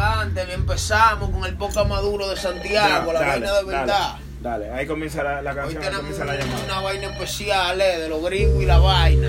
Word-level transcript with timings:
elegante. 0.00 0.44
Bien 0.46 0.60
empezamos 0.60 1.30
con 1.30 1.44
el 1.44 1.54
poca 1.54 1.84
maduro 1.84 2.28
de 2.28 2.36
Santiago, 2.36 3.12
la 3.12 3.20
Dale, 3.20 3.30
vaina 3.46 3.52
de 3.58 3.64
verdad. 3.64 4.14
Dale, 4.40 4.70
ahí 4.70 4.86
comienza 4.86 5.22
la, 5.22 5.42
la 5.42 5.50
Hoy 5.50 5.56
canción, 5.56 5.82
ahí 5.82 5.88
tenemos 5.90 5.96
comienza 6.16 6.24
la 6.24 6.36
llamada. 6.38 6.64
una 6.64 6.80
vaina 6.80 7.06
especial, 7.12 7.80
eh, 7.80 7.98
de 7.98 8.08
los 8.08 8.22
gringos 8.24 8.62
y 8.62 8.66
la 8.66 8.78
vaina. 8.78 9.28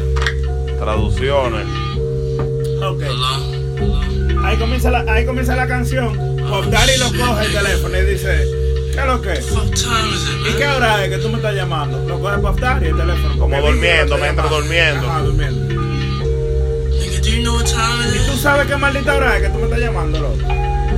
Traducciones. 0.80 1.68
Ok. 2.82 3.04
Ahí 4.46 4.58
comienza 4.58 4.90
la, 4.90 5.00
ahí 5.14 5.26
comienza 5.26 5.56
la 5.56 5.68
canción. 5.68 6.38
Pop 6.50 6.66
Daddy 6.66 6.98
lo 6.98 7.06
coge 7.08 7.46
el 7.46 7.54
teléfono 7.54 7.98
y 7.98 8.02
dice, 8.06 8.48
¿qué 8.94 9.00
es 9.00 9.06
lo 9.06 9.22
que? 9.22 9.34
es? 9.34 9.48
¿Y 9.52 10.54
qué 10.58 10.68
hora 10.68 11.04
es 11.04 11.10
que 11.10 11.18
tú 11.18 11.30
me 11.30 11.36
estás 11.38 11.56
llamando? 11.56 12.00
Lo 12.08 12.20
coge 12.20 12.38
Pop 12.40 12.60
Daddy 12.60 12.88
el 12.88 12.98
teléfono. 12.98 13.38
Como 13.38 13.62
durmiendo, 13.62 14.18
mientras 14.18 14.50
durmiendo. 14.50 15.10
Ajá, 15.10 15.20
durmiendo. 15.22 15.71
¿Y 17.24 17.44
tú 18.26 18.38
sabes 18.38 18.68
qué 18.68 18.76
maldita 18.78 19.16
hora 19.16 19.38
es 19.38 19.44
que 19.44 19.50
tú 19.50 19.60
me 19.60 19.66
estás 19.66 19.80
llamando, 19.80 20.20
loco? 20.20 20.38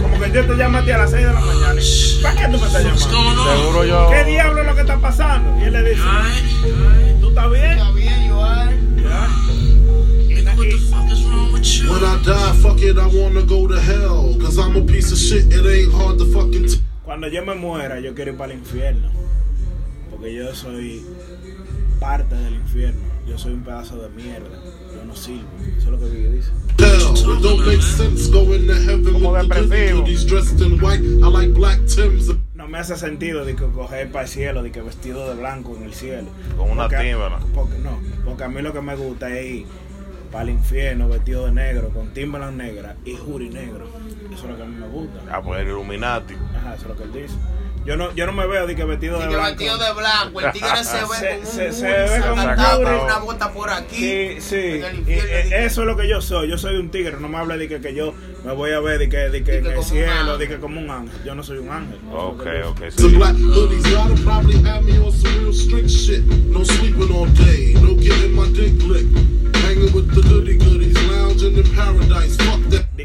Como 0.02 0.20
que 0.20 0.32
yo 0.32 0.46
te 0.46 0.54
llamo 0.55 0.78
a 0.78 0.86
ti 0.86 0.92
a 0.92 0.98
las 1.00 1.12
6 1.12 1.26
de 1.27 1.34
la 1.34 1.40
mañana. 1.40 1.81
¿Para 2.22 2.36
qué 2.36 2.45
tú 2.52 2.59
me 2.59 2.68
estás 2.68 2.84
llamando? 2.84 3.55
Seguro 3.58 3.86
yo. 3.86 4.09
¿Qué 4.09 4.23
diablo 4.23 4.62
es 4.62 4.67
lo 4.67 4.76
que 4.76 4.81
está 4.81 4.98
pasando? 5.00 5.59
Y 5.59 5.64
él 5.64 5.73
le 5.73 5.90
dice, 5.90 6.02
¿tú 7.20 7.30
estás 7.30 7.52
bien? 7.52 7.72
Está 7.72 7.91
bien, 7.91 8.14
When 11.90 12.04
I 12.04 12.17
die, 12.23 12.53
fuck 12.62 12.81
it, 12.81 12.98
I 12.98 13.05
wanna 13.08 13.42
go 13.42 13.67
to 13.67 13.76
hell. 13.80 14.38
Cause 14.40 14.58
I'm 14.58 14.76
a 14.76 14.81
piece 14.81 15.12
of 15.12 15.17
shit, 15.17 15.52
it 15.53 15.66
ain't 15.66 15.94
hard 15.94 16.17
to 16.20 16.26
fucking 16.26 16.67
t- 16.67 16.80
Cuando 17.03 17.28
yo 17.28 17.44
me 17.45 17.53
muera, 17.55 18.00
yo 18.00 18.14
quiero 18.16 18.31
ir 18.31 18.38
para 18.38 18.53
el 18.53 18.59
infierno. 18.59 19.09
Porque 20.09 20.34
yo 20.34 20.53
soy 20.55 21.03
parte 22.00 22.36
del 22.36 22.55
infierno. 22.55 23.12
Yo 23.26 23.38
soy 23.38 23.54
un 23.54 23.63
pedazo 23.63 23.98
de 23.98 24.09
mierda. 24.09 24.50
Yo 24.94 25.05
no 25.05 25.16
sirvo. 25.16 25.48
Eso 25.77 25.77
es 25.77 25.91
lo 25.91 26.00
que 26.00 26.05
Biggie 26.05 26.30
dice. 26.30 26.52
Como 29.14 29.34
depresivo. 29.34 30.04
No 32.54 32.67
me 32.67 32.78
hace 32.80 32.95
sentido 32.95 33.45
de 33.45 33.56
que 33.56 33.66
coger 33.66 34.12
para 34.12 34.23
el 34.25 34.30
cielo, 34.30 34.64
de 34.64 34.72
que 34.72 34.81
vestido 34.81 35.28
de 35.30 35.36
blanco 35.39 35.75
en 35.78 35.84
el 35.84 35.94
cielo. 35.94 36.28
Con 36.58 36.70
una. 36.72 36.88
Porque, 37.53 37.78
no, 37.80 38.00
porque 38.25 38.44
a 38.44 38.50
mí 38.50 38.62
lo 38.62 38.73
que 38.73 38.81
me 38.81 38.95
gusta 38.95 39.30
es 39.38 39.45
ir 39.45 39.66
para 40.31 40.44
el 40.45 40.50
infierno 40.52 41.08
vestido 41.08 41.45
de 41.45 41.52
negro, 41.52 41.90
con 41.90 42.14
Timberland 42.14 42.58
negra 42.58 42.95
y 43.06 43.16
Jury 43.16 43.50
negro. 43.50 43.86
Eso 44.34 44.44
es 44.45 44.50
lo 44.52 44.58
que 44.58 44.64
a 44.64 44.66
mí 44.66 44.75
me 44.75 44.88
gusta. 44.88 45.19
Ah, 45.31 45.42
pues 45.44 45.62
el 45.62 45.67
Illuminati. 45.67 46.34
Ajá, 46.56 46.73
eso 46.75 46.84
es 46.84 46.90
lo 46.90 46.97
que 46.97 47.03
él 47.03 47.14
dice. 47.14 47.36
Yo 47.86 47.98
no, 47.98 48.14
yo 48.16 48.26
no 48.26 48.31
me 48.34 48.48
veo 48.48 48.66
de 48.66 48.76
que 48.76 48.86
vestido 48.86 49.20
de 49.20 49.28
que 49.28 49.36
blanco. 49.36 49.50
vestido 49.50 49.78
de 49.78 49.94
blanco, 49.94 50.39
el 50.42 50.52
tigre 50.53 50.84
se 50.84 50.98
ve 51.02 51.08
Se- 51.20 51.30
con 51.30 51.39
un 51.39 51.45
se- 51.45 51.73
se 51.73 51.86
ve 51.86 52.22
como 52.30 52.42
un 52.44 52.56
con 52.56 52.95
una 53.06 53.17
bota 53.20 53.52
por 53.52 53.70
aquí. 53.70 53.95
Sí, 53.98 54.38
sí. 54.40 54.56
En 54.56 54.84
el 54.86 54.95
Y, 54.95 55.00
infierno, 55.00 55.30
eh, 55.56 55.66
eso 55.66 55.81
es 55.81 55.88
lo 55.88 55.98
que 55.98 56.08
yo 56.08 56.22
soy. 56.22 56.50
Yo 56.50 56.58
soy 56.58 56.75
un 56.78 56.90
tigre. 56.92 57.17
No 57.20 57.28
me 57.28 57.38
hable 57.38 57.58
de 57.58 57.67
que, 57.67 57.81
que 57.81 57.94
yo 57.94 58.14
me 58.45 58.53
voy 58.53 58.72
a 58.72 58.80
ver 58.80 59.00
de 59.00 59.09
que, 59.09 59.17
de 59.17 59.44
que, 59.44 59.52
que 59.52 59.58
en 59.58 59.67
el 59.67 59.84
cielo, 59.84 60.38
de 60.38 60.48
que 60.48 60.59
como 60.59 60.80
un 60.80 60.90
ángel. 60.90 61.20
Yo 61.25 61.36
no 61.36 61.44
soy 61.44 61.58
un 61.58 61.70
ángel. 61.70 62.00
Ok, 62.14 62.45
ok. 62.67 62.81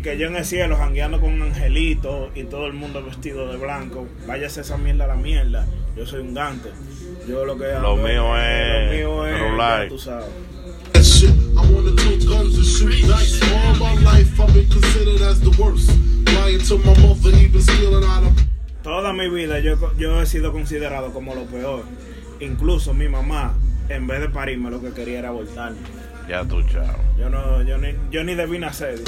Que 0.08 0.16
yo 0.16 0.28
en 0.28 0.36
el 0.36 0.44
cielo 0.46 0.76
jangueando 0.78 1.20
con 1.20 1.42
angelitos 1.42 2.30
y 2.34 2.44
todo 2.44 2.66
el 2.66 2.72
mundo 2.72 3.04
vestido 3.04 3.46
de 3.52 3.58
blanco. 3.58 4.06
Váyase 4.26 4.62
esa 4.62 4.78
mierda 4.78 5.04
a 5.04 5.08
la 5.08 5.16
mierda. 5.16 5.66
Yo 5.96 6.06
soy 6.06 6.20
un 6.20 6.32
gante. 6.32 6.70
Yo 7.28 7.44
lo 7.44 7.58
que 7.58 7.66
Lo 7.82 7.96
mío 7.96 8.34
es 8.38 9.02
Lo 9.04 9.24
mío 9.24 9.26
es. 9.26 9.58
ya 9.58 9.88
Tú 9.88 9.98
sabes. 9.98 10.26
that 10.94 11.02
shit. 11.02 11.28
I 11.28 11.60
wanna 11.70 11.94
tote 11.94 12.24
guns 12.26 12.56
and 12.56 12.64
shoot 12.64 12.90
dice. 13.06 13.42
All 13.52 13.74
my 13.74 14.00
life 14.02 14.40
I've 14.40 14.54
been 14.54 14.66
considered 14.70 15.20
as 15.20 15.40
the 15.40 15.50
worst. 15.62 15.90
Lying 16.34 16.60
to 16.60 16.78
my 16.78 16.94
mother, 17.02 17.36
even 17.36 17.60
stealing 17.60 18.02
out 18.04 18.24
of. 18.24 18.32
Toda 18.82 19.12
mi 19.12 19.28
vida 19.28 19.60
yo, 19.60 19.76
yo 19.98 20.22
he 20.22 20.26
sido 20.26 20.52
considerado 20.52 21.12
como 21.12 21.34
lo 21.34 21.44
peor. 21.44 21.82
Incluso 22.40 22.94
mi 22.94 23.08
mamá, 23.08 23.52
en 23.88 24.06
vez 24.06 24.20
de 24.20 24.28
parirme, 24.28 24.70
lo 24.70 24.80
que 24.80 24.90
quería 24.92 25.18
era 25.20 25.28
abortarme. 25.28 25.78
Ya 26.28 26.44
tú, 26.44 26.62
chao. 26.64 26.84
Yo 27.18 27.30
no, 27.30 27.62
yo 27.62 27.78
ni, 27.78 27.94
yo 28.10 28.22
ni 28.22 28.34
debí 28.34 28.58
nacer. 28.58 29.00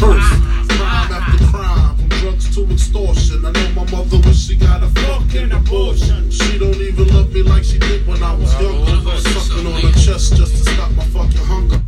Drugs 2.20 2.54
to 2.54 2.62
extortion. 2.70 3.44
I 3.46 3.50
know 3.52 3.84
my 3.84 3.90
mother 3.90 4.18
wish 4.26 4.46
she 4.48 4.54
got 4.56 4.82
a 4.82 4.88
fucking 4.88 5.52
abortion. 5.52 6.30
She 6.30 6.58
don't 6.58 6.76
even 6.76 7.06
love 7.14 7.32
me 7.32 7.42
like 7.42 7.64
she 7.64 7.78
did 7.78 8.06
when 8.06 8.22
I 8.22 8.34
was 8.34 8.52
younger. 8.60 9.16
Sucking 9.20 9.66
on 9.66 9.80
her 9.80 9.92
chest 9.92 10.36
just 10.36 10.52
to 10.64 10.70
stop 10.70 10.90
my 10.92 11.04
fucking 11.04 11.46
hunger. 11.46 11.80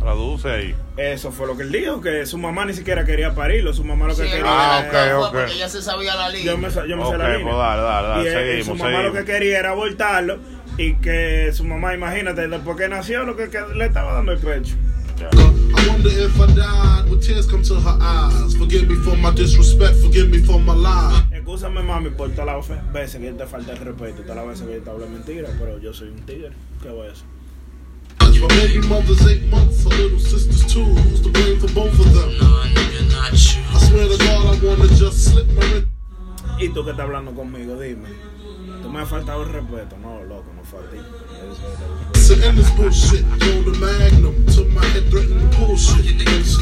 Traduce 0.00 0.46
ahí. 0.48 0.74
Eso 0.96 1.30
fue 1.30 1.46
lo 1.46 1.56
que 1.56 1.64
él 1.64 1.72
dijo, 1.72 2.00
que 2.00 2.24
su 2.24 2.38
mamá 2.38 2.64
ni 2.64 2.72
siquiera 2.72 3.04
quería 3.04 3.34
parirlo, 3.34 3.74
su 3.74 3.84
mamá 3.84 4.06
lo 4.06 4.16
que 4.16 4.24
Sí, 4.24 4.30
quería 4.30 4.44
Ah, 4.46 4.80
era- 4.80 4.88
ok, 4.88 4.92
fue 4.92 5.12
ok. 5.28 5.32
Porque 5.46 5.58
ya 5.58 5.68
se 5.68 5.82
sabía 5.82 6.14
la 6.16 6.28
línea. 6.30 6.46
Yo 6.52 6.58
me, 6.58 6.70
sa- 6.70 6.86
yo 6.86 6.96
me 6.96 7.02
sé 7.02 7.08
Ok, 7.10 7.18
la 7.18 7.24
pues 7.42 7.56
dale, 7.56 7.82
dale, 7.82 8.08
dale, 8.08 8.24
y 8.24 8.26
él- 8.26 8.32
seguimos, 8.32 8.78
su 8.78 8.84
mamá 8.84 9.02
lo 9.02 9.12
que 9.12 9.24
quería 9.24 9.58
era 9.58 9.70
abortarlo 9.70 10.38
y 10.78 10.94
que 10.94 11.50
su 11.52 11.64
mamá, 11.64 11.92
imagínate, 11.94 12.48
después 12.48 12.76
que 12.76 12.88
nació, 12.88 13.24
lo 13.24 13.36
que, 13.36 13.50
que 13.50 13.58
le 13.74 13.86
estaba 13.86 14.14
dando 14.14 14.32
el 14.32 14.38
pecho. 14.38 14.76
I 15.20 15.88
wonder 15.88 16.10
if 16.10 16.40
I 16.40 16.46
died, 16.54 17.10
would 17.10 17.20
tears 17.20 17.46
come 17.46 17.62
to 17.64 17.74
her 17.74 17.98
eyes? 18.00 18.54
Forgive 18.54 18.88
me 18.88 18.94
for 18.94 19.16
my 19.16 19.32
disrespect, 19.32 19.96
forgive 19.96 20.30
me 20.30 20.38
for 20.38 20.60
my 20.60 20.74
lie. 20.74 21.26
Excúsame, 21.32 21.82
mami, 21.82 22.10
por 22.10 22.28
todas 22.30 22.46
las 22.46 22.92
veces 22.92 23.20
que 23.20 23.32
te 23.32 23.44
falta 23.44 23.72
el 23.72 23.78
respeto, 23.78 24.22
todas 24.22 24.36
las 24.36 24.46
veces 24.46 24.68
que 24.68 24.80
te 24.80 24.90
hablo 24.90 25.08
mentira, 25.08 25.48
pero 25.58 25.78
yo 25.80 25.92
soy 25.92 26.10
un 26.10 26.20
tigre. 26.20 26.52
¿Qué 26.80 26.88
voy 26.90 27.08
a 27.08 27.10
hacer? 27.10 27.26
My 28.40 28.46
baby 28.46 28.86
mother's 28.86 29.26
eight 29.26 29.50
months, 29.50 29.82
her 29.82 29.90
little 29.90 30.20
sister's 30.20 30.64
two. 30.72 30.84
Who's 30.84 31.20
to 31.22 31.30
blame 31.30 31.58
for 31.58 31.72
both 31.74 31.98
of 31.98 32.14
them? 32.14 32.30
I 32.40 33.34
swear 33.34 34.06
to 34.06 34.16
God, 34.16 34.62
I 34.62 34.64
wanna 34.64 34.86
just 34.94 35.32
slip 35.32 35.48
my 35.48 35.66
wrist. 35.72 35.88
¿Y 36.60 36.68
tú 36.68 36.84
que 36.84 36.92
estás 36.92 37.06
hablando 37.06 37.32
conmigo? 37.34 37.76
Dime. 37.80 38.37
Tú 38.88 38.94
me 38.94 39.02
has 39.02 39.08
faltado 39.10 39.42
el 39.42 39.50
respeto. 39.50 39.98
No, 39.98 40.24
loco, 40.24 40.50
no 40.56 40.64
fue 40.64 40.80
a 40.80 40.88
ti. 40.88 40.96
Bullshit, 42.74 43.22
the 43.38 43.76
magnum 43.78 44.34
my 44.72 44.82
head, 44.86 45.10
threaten 45.10 45.50
to 45.50 45.58
bullshit. 45.58 46.57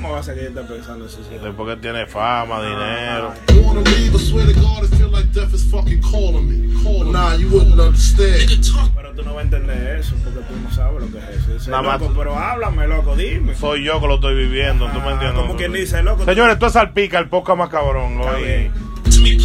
Cómo 0.00 0.12
va 0.14 0.20
a 0.20 0.22
ser 0.22 0.34
que 0.36 0.42
yo 0.44 0.48
esté 0.48 0.62
pensando 0.62 1.04
en 1.04 1.10
suicidarme? 1.10 1.46
Después 1.48 1.74
que 1.74 1.80
tiene 1.82 2.06
fama, 2.06 2.62
dinero. 2.62 3.34
I 3.48 3.58
wanna 3.60 3.80
leave, 3.90 4.14
I 4.14 4.18
swear 4.18 4.46
to 4.46 4.60
God, 4.60 4.84
I 4.84 4.96
feel 4.96 5.10
like 5.10 5.32
death 5.32 5.52
is 5.54 5.64
fucking 5.70 6.00
calling 6.02 6.46
me. 6.48 6.82
Calling 6.82 7.12
nah, 7.12 7.34
you 7.34 7.48
wouldn't 7.48 7.78
understand. 7.78 8.48
Pero 8.94 9.12
tú 9.14 9.22
no 9.22 9.34
vas 9.34 9.40
a 9.40 9.42
entender 9.42 9.98
eso, 10.00 10.14
porque 10.24 10.40
tú 10.40 10.54
no 10.62 10.70
sabes 10.74 11.02
lo 11.02 11.10
que 11.10 11.18
es 11.18 11.48
eso. 11.62 11.70
Nada 11.70 11.82
más 11.82 12.00
loco, 12.00 12.12
tú- 12.12 12.18
pero 12.18 12.34
háblame, 12.36 12.86
loco, 12.88 13.16
dime. 13.16 13.54
Soy 13.54 13.84
yo 13.84 14.00
que 14.00 14.06
lo 14.06 14.14
estoy 14.16 14.34
viviendo, 14.34 14.86
¿tú 14.90 15.00
me 15.00 15.08
Ah, 15.08 15.12
entiendes? 15.12 15.40
Como 15.42 15.56
quien 15.56 15.72
dice, 15.72 16.02
loco. 16.02 16.24
Señores, 16.24 16.58
tú 16.58 16.66
es 16.66 16.72
salpica 16.72 17.18
el 17.18 17.28
poca 17.28 17.54
más 17.54 17.68
cabrón. 17.68 18.20
Está 18.20 18.32
oye. 18.36 18.46
bien. 18.46 18.90
You 19.04 19.38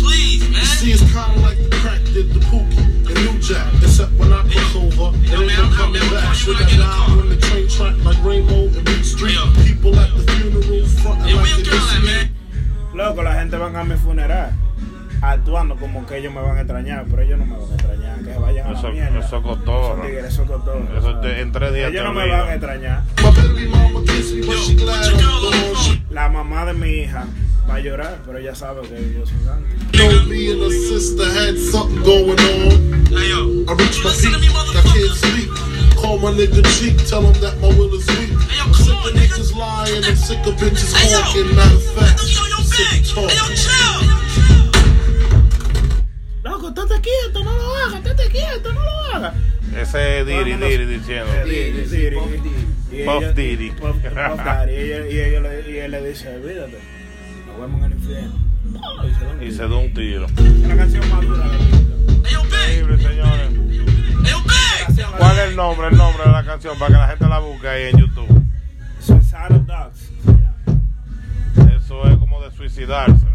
see, 0.82 0.92
it's 0.92 1.02
kinda 1.02 1.36
like 1.42 1.58
the 1.58 1.70
crack 1.78 2.00
did 2.14 2.32
the 2.34 2.40
Pookie 2.46 2.78
and 3.08 3.26
New 3.26 3.40
Jack. 3.42 3.66
Except 3.96 4.12
when 4.20 4.28
I 4.34 4.44
over, 4.76 5.16
it 5.24 5.32
ain't 5.40 5.56
no 5.56 5.70
coming 5.72 6.02
back. 6.12 6.36
Should 6.36 6.58
I 6.60 6.68
die 6.76 7.16
when 7.16 7.30
the 7.30 7.38
train 7.38 7.66
track 7.70 7.96
like 8.04 8.22
Rainbow 8.26 8.68
and 8.68 9.06
Street? 9.06 9.38
People 9.64 9.96
at 9.98 10.12
the 10.12 10.20
funeral 10.36 10.86
frontin' 11.00 11.34
like 11.38 11.64
they 11.64 11.72
miss 11.72 12.04
me. 12.04 12.30
Loco, 12.94 13.24
la 13.24 13.36
gente 13.36 13.56
van 13.56 13.74
a 13.78 13.86
mi 13.86 13.96
funeral 13.96 14.52
actuando 15.22 15.78
como 15.78 16.06
que 16.06 16.18
ellos 16.18 16.34
me 16.34 16.42
van 16.42 16.58
a 16.58 16.62
extrañar, 16.64 17.06
pero 17.10 17.22
ellos 17.22 17.40
no 17.40 17.46
me 17.46 17.54
van 17.58 17.72
a 17.72 17.76
extrañar, 17.76 18.20
que 18.22 18.38
vayan 18.38 18.68
a 18.68 18.72
Eso- 18.78 18.88
la 18.90 18.94
mierda. 18.94 19.20
eso 19.26 19.42
cotorro. 19.42 20.02
Tigres, 20.06 20.26
eso 20.26 20.44
cotorro. 20.44 20.98
Eso 21.00 21.20
te- 21.22 21.40
en 21.40 21.52
tres 21.54 21.74
días 21.74 21.90
Ellos 21.92 22.04
no 22.04 22.12
me 22.14 22.28
van 22.30 22.50
a 22.50 22.54
extrañar. 22.54 23.04
La 26.10 26.28
mamá 26.28 26.66
de 26.66 26.74
mi 26.74 26.90
hija 27.00 27.26
va 27.70 27.76
a 27.76 27.80
llorar, 27.80 28.20
pero 28.26 28.40
ella 28.40 28.56
sabe 28.56 28.82
que 28.90 29.14
yo 29.18 29.26
soy 29.26 29.38
grande. 29.46 29.70
I 33.18 33.74
reached 33.80 34.04
my 34.04 34.12
peak, 34.12 34.36
I 34.76 34.82
can't 34.84 35.16
sleep. 35.16 35.50
Call 35.96 36.18
my 36.20 36.32
nigga 36.32 36.62
cheek, 36.78 36.98
tell 37.08 37.22
him 37.22 37.34
that 37.42 37.58
my 37.62 37.70
will 37.70 37.94
is 37.96 38.06
weak. 38.20 38.32
I'm 38.60 38.74
sick 38.74 38.94
of 38.94 39.14
niggas 39.16 39.56
lying, 39.56 40.04
I'm 40.04 40.16
sick 40.16 40.46
of 40.46 40.56
bitches 40.56 40.92
talking. 40.94 41.56
Matter 41.56 41.76
of 41.76 41.84
fact, 41.96 42.20
I'm 42.20 42.64
sick 42.66 43.16
of 43.18 43.32
talking. 43.32 43.56
Loco, 46.44 46.68
estate 46.70 47.02
quieto, 47.02 47.44
no 47.44 47.52
lo 47.56 47.76
hagas, 47.76 48.06
estate 48.06 48.30
quieto, 48.32 48.74
no 48.74 48.84
lo 48.84 48.92
hagas. 49.14 49.34
Ese 49.76 50.20
es 50.20 50.26
Diri. 50.28 50.54
Diri 50.54 50.86
diciendo. 50.86 51.32
Eh, 51.34 51.46
Diri, 51.46 51.86
Diri. 53.34 53.72
Puff 53.72 53.96
Puff 53.96 54.04
Daddy. 54.44 54.74
Y, 54.76 55.20
ella- 55.20 55.88
le- 55.88 56.08
dice, 56.10 56.36
olvídate, 56.36 56.80
nos 57.48 57.60
vemos 57.60 57.80
en 57.80 57.86
el 57.86 57.94
infierno. 57.98 58.40
No, 58.66 58.80
y 59.08 59.14
se 59.14 59.24
da 59.24 59.28
un 59.32 59.42
Y 59.42 59.46
tiro. 59.46 59.56
se 59.56 59.68
da 59.68 59.76
un 59.76 59.94
tiro. 59.94 60.26
Es 60.26 60.68
la 60.68 60.76
canción 60.78 61.10
más 61.10 61.22
dura 61.22 61.55
el 65.56 65.62
nombre, 65.62 65.88
el 65.88 65.96
nombre 65.96 66.24
de 66.26 66.32
la 66.32 66.44
canción 66.44 66.78
para 66.78 66.88
que 66.92 66.98
la 66.98 67.08
gente 67.08 67.28
la 67.30 67.40
busque 67.40 67.68
ahí 67.70 67.84
en 67.94 67.98
YouTube? 67.98 68.44
Suicidal 69.00 69.66
Dogs. 69.66 70.10
Eso 71.78 72.08
es 72.10 72.18
como 72.18 72.42
de 72.42 72.52
suicidarse. 72.52 73.26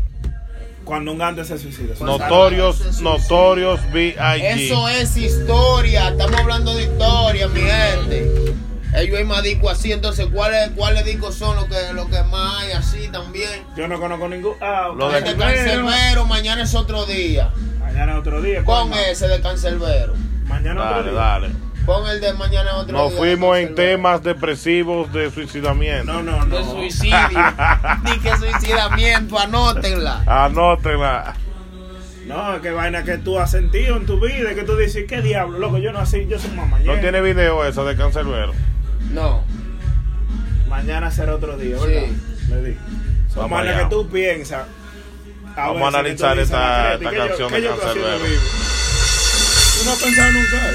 Cuando 0.84 1.12
un 1.12 1.18
gante 1.18 1.44
se 1.46 1.56
suicida. 1.58 1.94
Notorios, 2.04 3.00
notorios 3.00 3.80
B.I.G. 3.92 4.42
Eso 4.66 4.88
es 4.88 5.16
historia. 5.16 6.08
Estamos 6.10 6.38
hablando 6.40 6.74
de 6.74 6.82
historia, 6.84 7.48
mi 7.48 7.60
gente. 7.60 8.54
Ellos 8.96 9.18
hay 9.18 9.24
más 9.24 9.42
discos 9.44 9.70
así, 9.72 9.92
entonces 9.92 10.26
¿cuáles, 10.32 10.70
cuáles 10.70 11.04
discos 11.04 11.36
son 11.36 11.54
los 11.56 11.66
que, 11.66 11.92
los 11.94 12.06
que 12.08 12.22
más 12.24 12.56
hay 12.64 12.72
así 12.72 13.08
también? 13.12 13.62
Yo 13.76 13.86
no 13.88 13.98
conozco 14.00 14.28
ningún. 14.28 14.54
Ah, 14.60 14.88
Lo 14.94 15.08
de- 15.10 15.18
Este. 15.20 15.36
Cancerbero, 15.36 16.26
mañana 16.26 16.64
es 16.64 16.74
otro 16.74 17.06
día. 17.06 17.50
Mañana 17.78 18.12
es 18.12 18.18
otro 18.18 18.42
día. 18.42 18.62
¿cuál 18.64 18.82
Pon 18.82 18.90
más? 18.90 18.98
ese 19.08 19.28
de 19.28 19.40
Cancerbero. 19.40 20.14
Mañana 20.48 20.82
otro 20.82 20.96
Dale, 20.96 21.10
día. 21.12 21.20
dale. 21.20 21.69
Pon 21.86 22.08
el 22.08 22.20
de 22.20 22.32
mañana 22.34 22.76
otro 22.76 22.96
Nos 22.96 23.10
día. 23.10 23.18
fuimos 23.18 23.56
en 23.58 23.74
temas 23.74 24.22
depresivos 24.22 25.12
de 25.12 25.30
suicidamiento. 25.30 26.12
No, 26.12 26.22
no, 26.22 26.44
no. 26.44 26.56
De 26.56 26.64
suicidio. 26.64 27.18
Ni 28.04 28.18
que 28.20 28.36
suicidamiento, 28.36 29.38
anótenla. 29.38 30.22
Anótenla. 30.26 31.34
No, 32.26 32.60
qué 32.60 32.70
vaina 32.70 33.02
que 33.02 33.18
tú 33.18 33.38
has 33.40 33.50
sentido 33.50 33.96
en 33.96 34.06
tu 34.06 34.20
vida, 34.20 34.54
que 34.54 34.62
tú 34.62 34.76
dices, 34.76 35.04
¿qué 35.08 35.20
diablo? 35.20 35.58
Loco, 35.58 35.78
yo 35.78 35.90
no 35.92 35.98
así, 35.98 36.26
yo 36.28 36.38
soy 36.38 36.50
mamañero. 36.52 36.94
¿No 36.94 37.00
tiene 37.00 37.20
video 37.22 37.64
eso 37.64 37.84
de 37.84 37.96
Cancerbero? 37.96 38.52
No. 39.10 39.42
Mañana 40.68 41.10
será 41.10 41.34
otro 41.34 41.56
día, 41.56 41.76
Sí. 41.78 41.86
¿verdad? 41.86 42.08
Le 42.50 42.62
di. 42.70 42.76
Vamos 43.34 43.60
allá. 43.60 43.78
que 43.80 43.84
tú 43.86 44.08
piensas. 44.08 44.66
Vamos 45.56 45.94
a 45.94 46.02
veces 46.02 46.20
que 46.20 46.26
analizar 46.26 46.38
esta- 46.38 46.58
"Macretti, 46.58 47.04
esta 47.04 47.10
¿qué 47.10 47.16
yo- 47.16 47.26
canción 47.26 47.52
de 47.52 47.62
yo 47.62 47.74
estoy 47.74 47.88
haciendo 47.88 48.08
Canserbero?" 48.10 48.30
vivo?" 48.30 48.42
Tú 49.78 49.84
no 49.86 49.92
has 49.92 50.02
pensado 50.02 50.32
nunca 50.32 50.70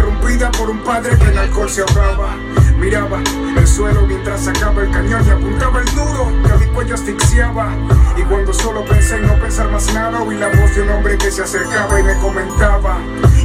interrumpida 0.00 0.50
por 0.52 0.70
un 0.70 0.78
padre 0.78 1.16
que 1.18 1.24
en 1.24 1.38
alcohol 1.38 1.68
se 1.68 1.82
ahogaba. 1.82 2.36
Miraba 2.78 3.20
el 3.56 3.66
suelo 3.66 4.06
mientras 4.06 4.44
sacaba 4.44 4.82
el 4.82 4.90
cañón 4.90 5.22
y 5.26 5.30
apuntaba 5.30 5.80
el 5.80 5.94
nudo 5.94 6.32
que 6.42 6.64
mi 6.64 6.72
cuello 6.72 6.94
asfixiaba. 6.94 7.74
Y 8.16 8.22
cuando 8.22 8.52
solo 8.54 8.84
pensé 8.84 9.16
en 9.16 9.26
no 9.26 9.34
pensar 9.34 9.70
más 9.70 9.92
nada, 9.92 10.22
oí 10.22 10.36
la 10.36 10.48
voz 10.48 10.74
de 10.74 10.82
un 10.82 10.90
hombre 10.90 11.18
que 11.18 11.30
se 11.30 11.42
acercaba 11.42 12.00
y 12.00 12.02
me 12.02 12.16
comentaba. 12.16 12.98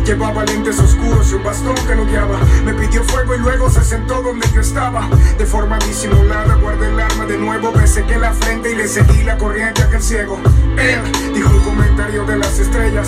Llevaba 0.05 0.45
lentes 0.45 0.79
oscuros 0.79 1.31
y 1.31 1.35
un 1.35 1.43
bastón 1.43 1.75
que 1.87 1.95
lo 1.95 2.05
guiaba. 2.05 2.39
Me 2.63 2.73
pidió 2.73 3.03
fuego 3.03 3.35
y 3.35 3.39
luego 3.39 3.69
se 3.69 3.83
sentó 3.83 4.21
donde 4.21 4.47
yo 4.53 4.61
estaba. 4.61 5.09
De 5.37 5.45
forma 5.45 5.77
disimulada 5.79 6.55
guardé 6.55 6.89
el 6.89 6.99
arma 6.99 7.25
de 7.25 7.37
nuevo, 7.37 7.71
me 7.73 7.85
sequé 7.87 8.17
la 8.17 8.31
frente 8.31 8.71
y 8.71 8.75
le 8.75 8.87
seguí 8.87 9.23
la 9.23 9.37
corriente 9.37 9.81
a 9.81 9.85
aquel 9.85 10.01
ciego. 10.01 10.39
Él 10.77 11.01
comentario 11.65 12.23
de 12.25 12.37
las 12.37 12.59
estrellas, 12.59 13.07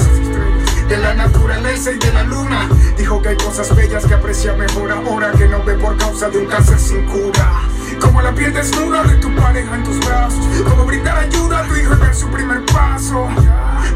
de 0.90 0.98
la 0.98 1.14
naturaleza 1.14 1.92
y 1.92 2.00
de 2.00 2.12
la 2.12 2.24
luna. 2.24 2.68
Dijo 2.98 3.22
que 3.22 3.30
hay 3.30 3.38
cosas 3.38 3.74
bellas 3.76 4.06
que 4.06 4.16
aprecia 4.16 4.54
mejor 4.54 4.92
ahora 4.92 5.32
que 5.32 5.48
no 5.48 5.64
ve 5.64 5.76
por 5.76 5.96
causa 5.98 6.30
de 6.30 6.40
un 6.40 6.48
cáncer 6.48 6.80
sin 6.80 7.06
cura. 7.06 7.62
Como 8.02 8.22
la 8.22 8.34
piel 8.34 8.54
desnuda 8.54 9.04
de 9.04 9.16
tu 9.16 9.34
pareja 9.36 9.76
en 9.76 9.84
tus 9.84 10.00
brazos. 10.06 10.46
Como 10.68 10.86
brindar 10.86 11.18
ayuda 11.20 11.60
a 11.60 11.68
tu 11.68 11.76
hijo 11.76 11.94
y 11.94 11.98
ver 11.98 12.16
su 12.16 12.28
primer 12.30 12.66
paso. 12.66 13.28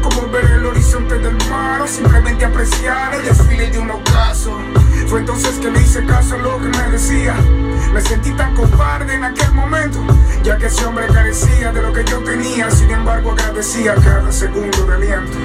Como 0.02 0.30
ver 0.30 0.44
el 0.44 0.64
horizonte 0.64 1.18
del 1.18 1.36
mar 1.50 1.82
o 1.82 1.86
simplemente 1.86 2.44
apreciar 2.44 3.14
el 3.14 3.24
desfile 3.24 3.70
de 3.70 3.78
un 3.78 3.90
ocaso. 3.90 4.58
Fue 5.08 5.20
entonces 5.20 5.58
que 5.58 5.70
le 5.70 5.80
hice 5.80 6.04
caso 6.06 6.36
a 6.36 6.38
lo 6.38 6.58
que 6.58 6.68
me 6.68 6.90
decía. 6.90 7.34
Me 7.92 8.00
sentí 8.00 8.30
tan 8.32 8.54
cobarde 8.54 9.14
en 9.14 9.24
aquel 9.24 9.52
momento, 9.52 10.00
ya 10.42 10.58
que 10.58 10.66
ese 10.66 10.84
hombre 10.84 11.06
carecía 11.06 11.72
de 11.72 11.82
lo 11.82 11.92
que 11.92 12.04
yo 12.04 12.18
tenía. 12.18 12.70
Sin 12.70 12.90
embargo, 12.90 13.32
agradecía 13.32 13.94
cada 13.94 14.30
segundo 14.32 14.84
de 14.86 14.94
aliento. 14.94 15.38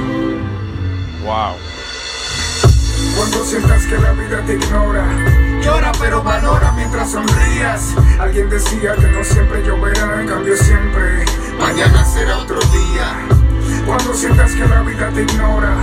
Wow. 1.23 1.55
Cuando 3.15 3.45
sientas 3.45 3.85
que 3.85 3.97
la 3.97 4.11
vida 4.13 4.41
te 4.45 4.53
ignora, 4.53 5.05
llora 5.61 5.91
pero 5.99 6.23
valora 6.23 6.71
mientras 6.71 7.11
sonrías. 7.11 7.93
Alguien 8.19 8.49
decía 8.49 8.95
que 8.95 9.07
no 9.07 9.23
siempre 9.23 9.63
lloverá, 9.63 10.21
en 10.21 10.27
cambio 10.27 10.55
siempre 10.57 11.25
mañana 11.59 12.05
será 12.05 12.37
otro 12.37 12.59
día. 12.59 13.27
Cuando 13.85 14.13
sientas 14.13 14.51
que 14.51 14.67
la 14.67 14.81
vida 14.81 15.09
te 15.13 15.21
ignora, 15.21 15.75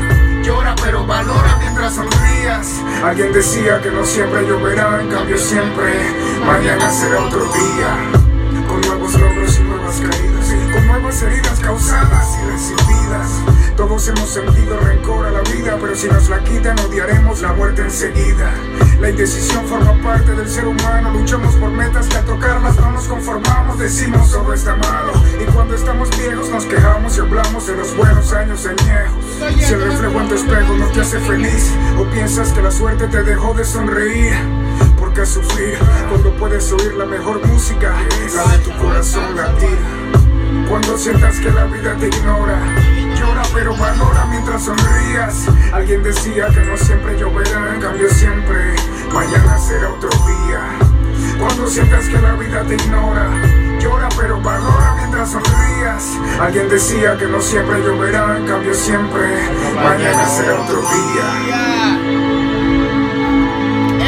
llora 0.43 0.75
pero 0.83 1.07
valora 1.07 1.57
mientras 1.61 1.95
sonrías. 1.95 2.81
Alguien 3.03 3.33
decía 3.33 3.81
que 3.81 3.91
no 3.91 4.05
siempre 4.05 4.47
lloverá, 4.47 5.01
en 5.01 5.09
cambio 5.09 5.39
siempre 5.39 5.93
mañana 6.45 6.91
será 6.91 7.21
otro 7.21 7.45
día. 7.45 8.34
Nuevos 8.95 9.21
logros 9.21 9.59
y 9.59 9.63
nuevas 9.65 10.01
caídas, 10.01 10.55
con 10.73 10.87
nuevas 10.87 11.23
heridas 11.23 11.59
causadas 11.59 12.39
y 12.39 12.47
recibidas. 12.49 13.64
Todos 13.77 14.07
hemos 14.07 14.31
sentido 14.31 14.79
rencor 14.79 15.27
a 15.27 15.33
la 15.33 15.41
vida, 15.41 15.77
pero 15.81 15.97
si 15.97 16.07
nos 16.07 16.29
la 16.29 16.39
quitan 16.45 16.79
odiaremos 16.79 17.43
la 17.43 17.53
muerte 17.55 17.83
enseguida. 17.83 18.55
La 19.01 19.11
indecisión 19.11 19.67
forma 19.67 20.01
parte 20.01 20.31
del 20.31 20.49
ser 20.49 20.67
humano, 20.67 21.11
luchamos 21.13 21.57
por 21.57 21.71
metas 21.71 22.07
que 22.07 22.17
al 22.17 22.25
tocarlas 22.25 22.77
no 22.77 22.93
nos 22.93 23.09
conformamos, 23.09 23.79
decimos 23.81 24.31
todo 24.31 24.53
está 24.53 24.77
malo. 24.77 25.13
Y 25.41 25.45
cuando 25.53 25.75
estamos 25.75 26.09
viejos 26.17 26.51
nos 26.51 26.65
quejamos 26.67 27.17
y 27.17 27.21
hablamos 27.21 27.67
de 27.67 27.77
los 27.77 27.97
buenos 27.97 28.33
años 28.33 28.65
añejos. 28.65 29.25
Si 29.59 29.75
el 29.75 29.83
reflejo 29.83 30.21
en 30.21 30.29
tu 30.29 30.35
espejo 30.37 30.75
no 30.75 30.87
te 30.93 31.01
hace 31.01 31.19
feliz, 31.19 31.73
o 31.99 32.05
piensas 32.05 32.53
que 32.53 32.63
la 32.63 32.71
suerte 32.71 33.09
te 33.09 33.25
dejó 33.25 33.55
de 33.55 33.65
sonreír. 33.65 34.35
¿Por 34.97 35.13
qué 35.13 35.27
sufrir 35.27 35.79
cuando 36.09 36.31
puedes 36.37 36.71
oír 36.71 36.95
la 36.95 37.07
mejor 37.07 37.45
música? 37.45 37.93
La 38.37 38.53
de 38.53 38.59
tu 38.59 38.71
corazón 38.79 39.37
latir. 39.37 39.79
Cuando 40.69 40.97
sientas 40.97 41.41
que 41.41 41.51
la 41.51 41.65
vida 41.65 41.95
te 41.97 42.07
ignora, 42.07 42.59
pero 43.53 43.77
valora 43.77 44.27
mientras 44.27 44.65
sonrías. 44.65 45.47
Alguien 45.73 46.03
decía 46.03 46.49
que 46.49 46.61
no 46.61 46.77
siempre 46.77 47.19
lloverá, 47.19 47.75
en 47.75 47.81
cambio 47.81 48.09
siempre 48.11 48.75
mañana 49.13 49.59
será 49.59 49.91
otro 49.91 50.11
día. 50.11 50.61
Cuando 51.39 51.67
sientas 51.67 52.09
que 52.09 52.21
la 52.21 52.33
vida 52.35 52.63
te 52.65 52.75
ignora, 52.75 53.29
llora 53.81 54.09
pero 54.17 54.41
valora 54.41 54.95
mientras 54.99 55.33
sonrías. 55.33 56.17
Alguien 56.41 56.69
decía 56.69 57.17
que 57.17 57.27
no 57.27 57.41
siempre 57.41 57.81
lloverá, 57.83 58.37
en 58.37 58.47
cambio 58.47 58.75
siempre 58.75 59.27
mañana 59.75 60.27
será 60.27 60.61
otro 60.63 60.81
día. 60.81 61.27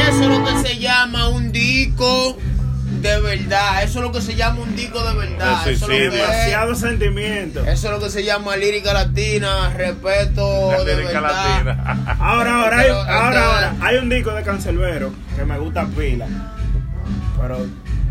Eso 0.08 0.22
es 0.22 0.28
lo 0.28 0.44
que 0.44 0.68
se 0.68 0.78
llama 0.78 1.28
un 1.28 1.52
disco 1.52 2.36
de 3.02 3.20
verdad. 3.20 3.82
Eso 3.82 3.98
es 3.98 4.04
lo 4.04 4.12
que 4.12 4.20
se 4.20 4.34
llama 4.34 4.60
un 4.60 4.74
disco 4.76 5.02
de 5.02 5.14
verdad. 5.14 5.60
Eso 5.68 5.70
es 5.70 5.80
lo 5.82 5.86
que 5.88 6.06
es. 6.06 6.12
Demasiado 6.12 6.74
sentimiento. 6.74 7.60
Eso 7.66 7.86
es 7.88 7.92
lo 7.92 8.00
que 8.00 8.10
se 8.10 8.24
llama 8.24 8.56
lírica 8.56 8.92
latina, 8.92 9.70
respeto 9.74 10.72
La 10.72 10.84
de 10.84 10.96
lírica 10.96 11.20
verdad. 11.20 11.64
latina. 11.64 12.16
Ahora, 12.20 12.62
ahora, 12.62 12.78
hay, 12.80 12.88
ahora, 12.90 13.44
ahora, 13.46 13.74
hay 13.80 13.96
un 13.98 14.08
disco 14.08 14.32
de 14.32 14.42
Cancelbero 14.42 15.12
que 15.36 15.44
me 15.44 15.58
gusta 15.58 15.86
pila. 15.86 16.26
Pero 17.40 17.58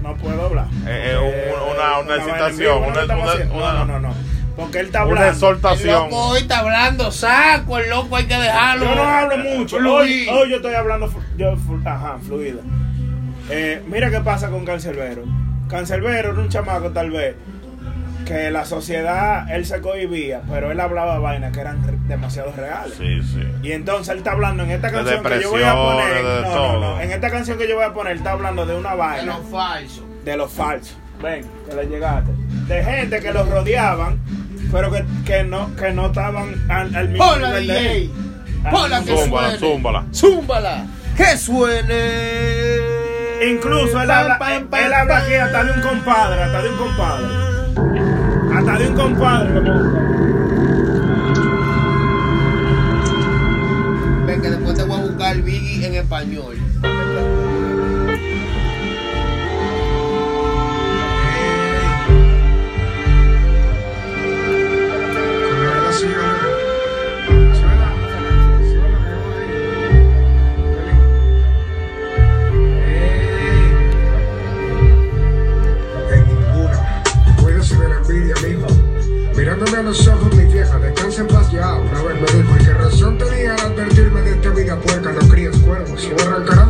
no 0.03 0.15
puedo 0.17 0.45
hablar. 0.45 0.67
Eh, 0.87 1.11
eh, 1.13 1.17
un- 1.17 1.75
una- 1.75 1.99
una 1.99 2.15
en 2.15 2.21
excitación, 2.21 2.83
una- 2.83 3.03
una- 3.03 3.15
una- 3.53 3.73
no, 3.73 3.85
no, 3.85 3.99
no. 3.99 4.13
Porque 4.55 4.79
él 4.79 4.85
está 4.85 4.99
Una 5.03 5.09
hablando. 5.09 5.27
El 5.27 5.33
exhortación. 5.33 6.03
loco 6.03 6.15
hoy 6.29 6.39
está 6.39 6.59
hablando 6.59 7.11
saco, 7.11 7.77
el 7.77 7.89
loco 7.89 8.15
hay 8.15 8.25
que 8.25 8.37
dejarlo. 8.37 8.85
Yo 8.85 8.95
no 8.95 9.03
hablo 9.03 9.37
mucho. 9.39 9.75
Hoy, 9.77 10.27
hoy 10.29 10.49
yo 10.49 10.55
estoy 10.57 10.73
hablando 10.75 11.11
yo, 11.37 11.55
ajá, 11.85 12.17
fluido. 12.25 12.61
Eh, 13.49 13.83
mira 13.87 14.09
qué 14.09 14.19
pasa 14.21 14.49
con 14.49 14.65
Cancelbero. 14.65 15.23
Cancelbero 15.69 16.29
era 16.31 16.39
un 16.39 16.49
chamaco 16.49 16.89
tal 16.91 17.11
vez 17.11 17.35
que 18.25 18.49
la 18.49 18.65
sociedad, 18.65 19.45
él 19.53 19.65
se 19.67 19.81
cohibía, 19.81 20.41
pero 20.49 20.71
él 20.71 20.79
hablaba 20.79 21.19
vainas 21.19 21.51
que 21.53 21.59
eran 21.61 21.85
re- 21.85 21.93
demasiado 22.07 22.51
reales. 22.53 22.95
Sí, 22.97 23.21
sí. 23.21 23.43
Y 23.61 23.71
entonces 23.71 24.09
él 24.13 24.17
está 24.19 24.31
hablando 24.31 24.63
en 24.63 24.71
esta 24.71 24.87
De 24.87 24.93
canción 24.93 25.23
que 25.23 25.41
yo 25.43 25.51
voy 25.51 25.61
a 25.63 25.75
poner. 25.75 26.15
de 26.23 26.41
no, 26.41 26.47
todo. 26.47 26.73
no, 26.73 26.95
no. 26.95 27.01
En 27.01 27.11
esta 27.11 27.29
canción 27.29 27.57
que 27.59 27.67
yo 27.67 27.75
voy 27.75 27.85
a 27.85 27.93
poner, 27.93 28.13
él 28.13 28.17
está 28.17 28.31
hablando 28.31 28.65
de 28.65 28.75
una 28.75 28.91
De 28.91 28.97
vaina 28.97 29.37
lo 29.37 29.43
falso. 29.43 30.03
de 30.23 30.37
los 30.37 30.51
falsos. 30.51 30.97
Ven, 31.21 31.45
que 31.69 31.75
le 31.75 31.85
llegaste. 31.85 32.31
De 32.67 32.83
gente 32.83 33.19
que 33.19 33.31
los 33.31 33.47
rodeaban, 33.47 34.19
pero 34.71 34.91
que, 34.91 35.05
que 35.23 35.43
no, 35.43 35.75
que 35.75 35.91
no 35.91 36.07
estaban 36.07 36.65
al, 36.69 36.95
al 36.95 37.09
mismo 37.09 37.25
Hola 37.25 37.47
nivel 37.59 37.67
de 37.67 37.73
DJ. 37.73 37.95
él. 37.97 38.11
Hola 38.71 39.01
que 39.05 39.15
Zúmbala, 39.17 39.47
suene. 39.51 39.59
zúmbala. 39.59 40.05
Zúmbala. 40.11 40.85
Que 41.15 41.37
suene. 41.37 42.64
Incluso 43.41 44.01
él 44.01 44.11
habla, 44.11 44.39
él, 44.55 44.67
él 44.71 44.93
habla 44.93 45.17
aquí 45.17 45.33
hasta 45.33 45.63
de 45.63 45.71
un 45.73 45.81
compadre, 45.81 46.43
hasta 46.43 46.61
de 46.61 46.69
un 46.69 46.77
compadre. 46.77 47.27
Hasta 48.55 48.77
de 48.77 48.87
un 48.87 48.95
compadre. 48.95 49.61
le. 49.61 49.71
Ven 54.25 54.41
que 54.41 54.49
después 54.49 54.75
te 54.75 54.83
voy 54.83 54.99
a 54.99 55.03
buscar 55.03 55.35
Biggie 55.37 55.85
en 55.85 55.95
español. 55.95 56.64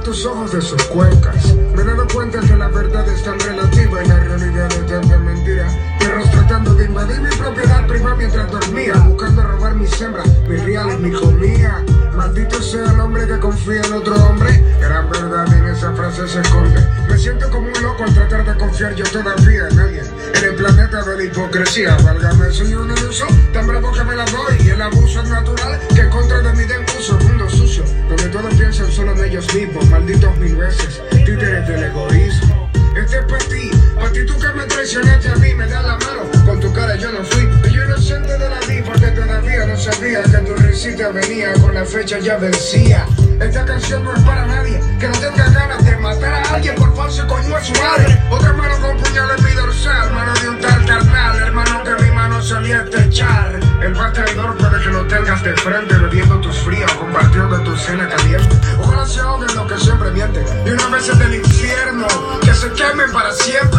Tus 0.02 0.26
ojos 0.26 0.52
de 0.52 0.62
sus 0.62 0.82
cuencas. 0.86 1.54
Me 1.76 1.82
he 1.82 1.86
dado 1.86 2.08
cuenta 2.14 2.40
que 2.40 2.56
la 2.56 2.68
verdad 2.68 3.08
es 3.08 3.24
tan 3.24 3.40
relativa 3.40 4.04
y 4.04 4.08
la 4.08 4.20
realidad 4.20 4.72
es 4.72 4.86
tanta 4.88 5.18
mentira. 5.18 5.95
Tratando 6.24 6.74
de 6.76 6.86
invadir 6.86 7.20
mi 7.20 7.30
propiedad 7.36 7.86
privada 7.88 8.16
mientras 8.16 8.50
dormía, 8.50 8.94
buscando 8.94 9.42
robar 9.44 9.76
mis 9.76 10.00
hembras, 10.00 10.26
mis 10.48 10.64
reales, 10.64 10.98
mi 11.00 11.12
comida. 11.12 11.84
Maldito 12.16 12.62
sea 12.62 12.90
el 12.92 13.00
hombre 13.02 13.28
que 13.28 13.38
confía 13.38 13.82
en 13.82 13.94
otro 13.94 14.16
hombre. 14.24 14.64
Gran 14.80 15.10
verdad 15.10 15.46
en 15.54 15.68
esa 15.68 15.92
frase 15.94 16.26
se 16.28 16.40
esconde. 16.40 16.80
Me 17.10 17.18
siento 17.18 17.50
como 17.50 17.68
un 17.68 17.84
loco 17.84 18.04
al 18.04 18.14
tratar 18.14 18.46
de 18.46 18.58
confiar 18.58 18.96
yo 18.96 19.04
todavía 19.12 19.68
en 19.70 19.80
alguien. 19.80 20.06
En 20.36 20.44
el 20.46 20.56
planeta 20.56 21.04
de 21.04 21.18
la 21.18 21.24
hipocresía, 21.26 21.98
válgame, 21.98 22.50
soy 22.52 22.74
un 22.76 22.92
iluso, 22.92 23.28
tan 23.52 23.68
bravo 23.68 23.92
que 23.92 24.04
me 24.06 24.16
la 24.16 24.26
doy. 24.26 24.56
Y 24.64 24.70
el 24.70 24.82
abuso 24.82 25.22
es 25.22 25.30
natural 25.30 25.80
que 25.94 26.08
contra 26.08 26.40
de 26.40 26.54
mí 26.54 26.64
den 26.64 26.86
uso. 26.98 27.20
Mundo 27.20 27.50
sucio, 27.50 27.84
donde 28.08 28.30
todos 28.30 28.54
piensan 28.56 28.90
solo 28.90 29.12
en 29.12 29.24
ellos 29.26 29.54
mismos. 29.54 29.90
Malditos 29.90 30.38
mil 30.38 30.56
veces, 30.56 31.02
títeres 31.12 31.68
del 31.68 31.84
egoísmo. 31.84 32.72
Este 32.96 33.18
es 33.18 33.26
para 33.26 33.46
ti, 33.46 33.72
para 34.16 34.26
ti 34.26 34.26
tú 34.26 34.40
que 34.40 34.48
me 34.54 34.64
traicionaste 34.66 35.30
a 35.30 35.36
mí, 35.36 35.54
me 35.56 35.68
das 35.68 35.84
la 35.84 35.98
mano. 35.98 36.46
Con 36.46 36.60
tu 36.60 36.72
cara 36.74 36.96
yo 36.96 37.12
no 37.12 37.24
fui, 37.24 37.50
y 37.66 37.74
yo 37.74 37.84
inocente 37.84 38.38
de 38.38 38.50
la 38.50 38.60
di 38.62 38.82
porque 38.82 39.08
todavía 39.08 39.66
no 39.66 39.78
sabía 39.78 40.24
que 40.24 40.38
tu 40.38 40.56
risita 40.56 41.10
venía 41.10 41.54
con 41.54 41.74
la 41.74 41.86
fecha 41.86 42.20
ya 42.20 42.38
vencía. 42.38 43.06
Esta 43.40 43.66
canción 43.66 44.04
no 44.04 44.14
es 44.16 44.24
para 44.24 44.46
nadie 44.46 44.80
que 45.00 45.08
no 45.08 45.20
tenga 45.20 45.50
ganas 45.50 45.84
de 45.84 45.98
matar 45.98 46.34
a 46.34 46.56
alguien 46.56 46.76
por 46.76 46.96
falso 46.96 47.28
coño 47.28 47.56
a 47.56 47.64
su 47.64 47.74
madre. 47.74 48.22
Otra 48.30 48.54
mano 48.54 48.76
con 48.80 48.98
puñal 48.98 49.30
en 49.38 49.44
mi 49.44 49.52
dorsal, 49.52 50.14
mano 50.14 50.34
de 50.42 50.50
un 50.50 50.62
tal 50.62 50.86
carnal, 50.86 51.38
hermano 51.38 51.84
que 51.84 52.04
mi 52.04 52.12
mano 52.12 52.42
solía 52.42 52.86
echar. 52.98 53.60
El 53.82 53.94
bateador 53.94 54.58
puede 54.58 54.84
que 54.84 54.90
lo 54.90 55.06
tengas 55.08 55.44
de 55.44 55.54
frente, 55.58 55.96
bebiendo 55.96 56.40
tus 56.40 56.58
fríos, 56.60 56.92
compartiendo 56.94 57.60
tu 57.62 57.76
cena 57.76 58.08
caliente. 58.08 58.56
Ojalá 58.80 59.06
se 59.06 59.20
ahoguen 59.20 59.54
los 59.56 59.72
que 59.72 59.78
siempre 59.78 60.12
mienten, 60.12 60.46
y 60.66 60.70
una 60.70 60.88
vez 60.88 61.10
es 61.10 61.20
del 61.20 61.36
infierno, 61.36 62.08
que 62.42 62.54
se 62.54 62.72
quemen 62.72 63.12
para 63.12 63.32
siempre. 63.34 63.75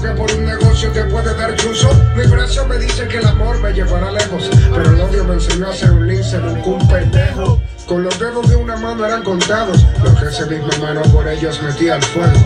Que 0.00 0.08
por 0.08 0.30
un 0.32 0.46
negocio 0.46 0.90
te 0.90 1.04
puede 1.04 1.34
dar 1.34 1.54
chuzo. 1.56 1.88
Mi 2.16 2.26
corazón 2.28 2.68
me 2.68 2.78
dice 2.78 3.06
que 3.08 3.18
el 3.18 3.26
amor 3.26 3.60
me 3.60 3.72
llevará 3.72 4.10
lejos, 4.10 4.48
pero 4.74 4.90
el 4.90 5.00
odio 5.00 5.24
me 5.24 5.34
enseñó 5.34 5.68
a 5.68 5.74
ser 5.74 5.90
un 5.90 6.06
lince, 6.06 6.38
un 6.38 6.88
pendejo. 6.88 7.60
Con 7.86 8.04
los 8.04 8.18
dedos 8.18 8.48
de 8.48 8.56
una 8.56 8.76
mano 8.76 9.04
eran 9.04 9.22
contados, 9.22 9.84
los 10.02 10.14
que 10.18 10.28
esa 10.28 10.46
misma 10.46 10.70
mano 10.80 11.02
por 11.12 11.28
ellos 11.28 11.60
metía 11.62 11.96
al 11.96 12.02
fuego. 12.02 12.38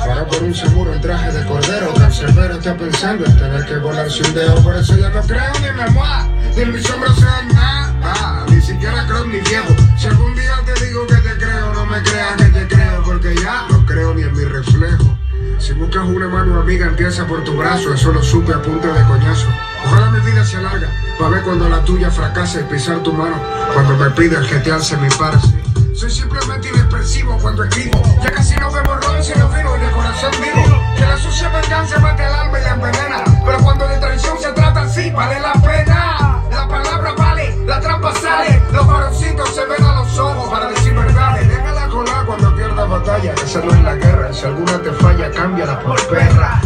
Ahora 0.00 0.26
por 0.26 0.42
un 0.42 0.54
seguro 0.54 0.92
en 0.92 1.00
traje 1.00 1.32
de 1.32 1.46
cordero, 1.46 1.94
cancerbero 1.94 2.54
está 2.54 2.76
pensando 2.76 3.24
en 3.24 3.36
tener 3.38 3.64
que 3.64 3.76
volarse 3.76 4.22
un 4.22 4.34
dedo. 4.34 4.54
Por 4.62 4.76
eso 4.76 4.96
ya 4.96 5.08
no 5.10 5.22
creo 5.22 5.52
ni 5.60 5.70
mi 5.70 5.80
almohada, 5.80 6.28
ni 6.56 6.64
mis 6.66 6.90
hombros 6.90 7.16
sean 7.16 7.48
nada. 7.48 8.44
Ni 8.48 8.60
siquiera 8.60 9.06
creo 9.06 9.24
en 9.24 9.30
mi 9.30 9.40
viejo. 9.40 9.74
Si 9.96 10.08
algún 10.08 10.34
día 10.34 10.54
te 10.66 10.84
digo 10.84 11.06
que 11.06 11.16
te 11.16 11.36
creo, 11.38 11.72
no 11.72 11.86
me 11.86 12.02
creas 12.02 12.36
que 12.36 12.44
te 12.44 12.68
creo, 12.68 13.02
porque 13.04 13.34
ya 13.36 13.66
no 13.70 13.86
creo 13.86 14.14
ni 14.14 14.22
en 14.22 14.32
mi 14.32 14.44
reflejo. 14.44 15.21
Si 15.58 15.72
buscas 15.74 16.04
una 16.04 16.28
mano 16.28 16.60
amiga, 16.60 16.86
empieza 16.86 17.26
por 17.26 17.44
tu 17.44 17.56
brazo, 17.56 17.94
eso 17.94 18.12
lo 18.12 18.22
supe 18.22 18.52
a 18.52 18.60
punta 18.60 18.88
de 18.88 19.04
coñazo. 19.04 19.46
Ojalá 19.86 20.10
mi 20.10 20.20
vida 20.20 20.44
se 20.44 20.56
alarga, 20.56 20.88
para 21.18 21.30
ver 21.30 21.42
cuando 21.42 21.68
la 21.68 21.84
tuya 21.84 22.10
fracase 22.10 22.60
y 22.60 22.64
pisar 22.64 23.02
tu 23.02 23.12
mano, 23.12 23.36
cuando 23.72 23.96
me 23.96 24.10
pidan 24.10 24.44
jetearse 24.44 24.96
mi 24.96 25.08
parce. 25.18 25.48
Soy 25.94 26.10
simplemente 26.10 26.68
inexpresivo 26.68 27.38
cuando 27.40 27.64
escribo, 27.64 28.02
ya 28.22 28.32
casi 28.32 28.56
no 28.56 28.72
bebo 28.72 28.94
ron 28.96 29.22
sino 29.22 29.48
vino 29.50 29.76
y 29.76 29.80
de 29.80 29.90
corazón 29.92 30.32
vivo. 30.40 30.82
Que 30.96 31.02
la 31.02 31.16
sucia 31.16 31.48
venganza 31.48 31.98
mate 32.00 32.26
el 32.26 32.32
alma 32.32 32.58
y 32.58 32.62
la 32.62 32.70
envenena, 32.74 33.24
pero 33.44 33.58
cuando 33.58 33.86
de 33.86 33.98
traición 33.98 34.38
se 34.40 34.52
trata 34.52 34.88
sí 34.88 35.10
vale 35.10 35.38
la 35.40 35.52
pena. 35.52 36.42
La 36.50 36.68
palabra 36.68 37.12
vale, 37.12 37.56
la 37.66 37.80
trampa 37.80 38.14
sale, 38.16 38.60
los 38.72 38.86
varoncitos 38.86 39.54
se 39.54 39.64
ven 39.66 39.84
a 39.84 39.94
los 39.96 40.18
ojos 40.18 40.50
para 40.50 40.68
decir 40.70 40.94
verdades. 40.94 41.48
Déjala 41.48 41.88
colar 41.88 42.26
cuando 42.26 42.54
pierdas 42.56 42.88
batalla, 42.88 43.34
esa 43.34 43.60
no 43.60 43.82
la 43.82 43.96
si 44.32 44.46
alguna 44.46 44.78
te 44.82 44.90
falla, 44.92 45.30
cámbiala 45.30 45.78
por 45.80 46.06
perra. 46.08 46.60